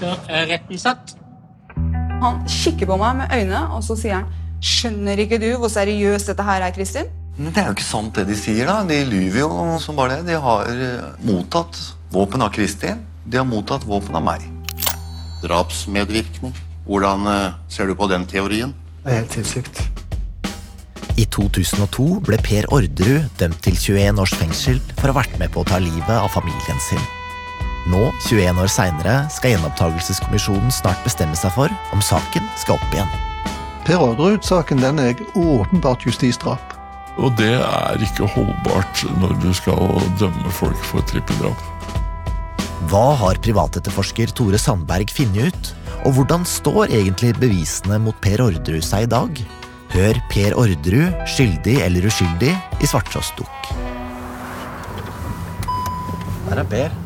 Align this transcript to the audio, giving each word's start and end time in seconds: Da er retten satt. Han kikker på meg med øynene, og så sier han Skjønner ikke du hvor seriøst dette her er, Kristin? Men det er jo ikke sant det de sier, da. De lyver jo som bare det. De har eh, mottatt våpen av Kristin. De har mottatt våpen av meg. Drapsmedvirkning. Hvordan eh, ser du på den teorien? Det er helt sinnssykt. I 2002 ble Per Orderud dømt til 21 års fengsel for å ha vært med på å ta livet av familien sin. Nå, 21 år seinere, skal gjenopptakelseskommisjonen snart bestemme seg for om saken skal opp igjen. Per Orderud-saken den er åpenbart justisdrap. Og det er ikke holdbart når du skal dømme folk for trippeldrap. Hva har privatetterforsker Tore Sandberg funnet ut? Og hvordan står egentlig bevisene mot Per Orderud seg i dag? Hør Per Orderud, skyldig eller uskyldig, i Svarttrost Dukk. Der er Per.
Da 0.00 0.14
er 0.28 0.48
retten 0.50 0.80
satt. 0.80 1.14
Han 2.24 2.40
kikker 2.48 2.88
på 2.88 2.96
meg 3.00 3.20
med 3.20 3.34
øynene, 3.34 3.66
og 3.76 3.84
så 3.84 3.96
sier 3.98 4.22
han 4.22 4.32
Skjønner 4.64 5.20
ikke 5.20 5.36
du 5.42 5.50
hvor 5.60 5.68
seriøst 5.68 6.30
dette 6.30 6.44
her 6.46 6.62
er, 6.64 6.72
Kristin? 6.72 7.10
Men 7.36 7.52
det 7.52 7.60
er 7.60 7.66
jo 7.68 7.74
ikke 7.74 7.84
sant 7.84 8.16
det 8.16 8.24
de 8.30 8.36
sier, 8.38 8.64
da. 8.64 8.78
De 8.88 9.00
lyver 9.04 9.42
jo 9.42 9.48
som 9.82 9.98
bare 9.98 10.20
det. 10.20 10.30
De 10.30 10.38
har 10.40 10.70
eh, 10.70 11.02
mottatt 11.26 11.76
våpen 12.14 12.44
av 12.46 12.52
Kristin. 12.54 13.02
De 13.26 13.40
har 13.40 13.44
mottatt 13.48 13.84
våpen 13.84 14.16
av 14.16 14.24
meg. 14.24 14.46
Drapsmedvirkning. 15.42 16.54
Hvordan 16.86 17.28
eh, 17.28 17.58
ser 17.68 17.90
du 17.90 17.96
på 17.98 18.08
den 18.08 18.24
teorien? 18.30 18.72
Det 19.02 19.12
er 19.12 19.20
helt 19.20 19.36
sinnssykt. 19.36 19.82
I 21.20 21.26
2002 21.30 22.06
ble 22.24 22.38
Per 22.42 22.70
Orderud 22.74 23.28
dømt 23.38 23.60
til 23.66 23.76
21 23.76 24.22
års 24.24 24.32
fengsel 24.38 24.80
for 24.96 25.10
å 25.10 25.12
ha 25.12 25.20
vært 25.20 25.36
med 25.42 25.52
på 25.52 25.60
å 25.60 25.68
ta 25.68 25.82
livet 25.82 26.16
av 26.16 26.32
familien 26.32 26.80
sin. 26.88 27.04
Nå, 27.84 28.00
21 28.24 28.60
år 28.62 28.70
seinere, 28.72 29.14
skal 29.32 29.52
gjenopptakelseskommisjonen 29.54 30.72
snart 30.72 31.02
bestemme 31.04 31.36
seg 31.36 31.52
for 31.56 31.72
om 31.92 32.00
saken 32.04 32.46
skal 32.60 32.78
opp 32.78 32.96
igjen. 32.96 33.10
Per 33.84 34.00
Orderud-saken 34.00 34.80
den 34.80 35.02
er 35.02 35.20
åpenbart 35.36 36.06
justisdrap. 36.08 36.72
Og 37.20 37.34
det 37.38 37.52
er 37.60 38.00
ikke 38.02 38.26
holdbart 38.32 39.04
når 39.20 39.36
du 39.42 39.50
skal 39.54 40.00
dømme 40.18 40.54
folk 40.56 40.80
for 40.88 41.04
trippeldrap. 41.10 41.60
Hva 42.88 43.12
har 43.20 43.40
privatetterforsker 43.44 44.32
Tore 44.36 44.58
Sandberg 44.60 45.12
funnet 45.12 45.52
ut? 45.52 45.70
Og 46.04 46.16
hvordan 46.16 46.42
står 46.48 46.88
egentlig 46.88 47.32
bevisene 47.36 48.00
mot 48.02 48.16
Per 48.24 48.42
Orderud 48.44 48.84
seg 48.84 49.06
i 49.06 49.12
dag? 49.12 49.44
Hør 49.94 50.20
Per 50.32 50.56
Orderud, 50.58 51.22
skyldig 51.28 51.78
eller 51.84 52.08
uskyldig, 52.08 52.56
i 52.80 52.88
Svarttrost 52.88 53.36
Dukk. 53.38 53.72
Der 56.48 56.60
er 56.60 56.68
Per. 56.68 57.03